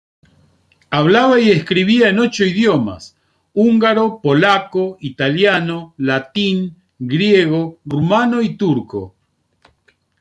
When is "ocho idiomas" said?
2.17-3.15